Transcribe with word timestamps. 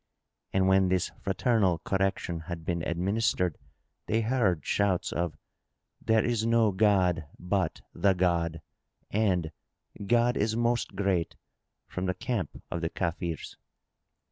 And 0.51 0.67
when 0.67 0.87
this 0.89 1.11
fraternal 1.21 1.77
correction 1.77 2.39
had 2.49 2.65
been 2.65 2.81
administered 2.81 3.59
they 4.07 4.21
heard 4.21 4.65
shouts 4.65 5.11
of, 5.13 5.37
"There 6.03 6.25
is 6.25 6.43
no 6.43 6.71
God 6.71 7.25
but 7.37 7.81
the 7.93 8.13
God!" 8.13 8.63
and 9.11 9.51
"God 10.07 10.37
is 10.37 10.55
Most 10.55 10.95
Great!" 10.95 11.35
from 11.85 12.07
the 12.07 12.15
camp 12.15 12.63
of 12.71 12.81
the 12.81 12.89
Kafirs. 12.89 13.57